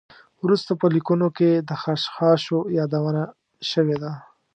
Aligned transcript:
وروسته 0.43 0.71
په 0.81 0.85
لیکنو 0.95 1.27
کې 1.37 1.49
د 1.67 1.71
خشخاشو 1.81 2.59
یادونه 2.77 3.23
شوې 3.71 3.97
ده. 4.03 4.11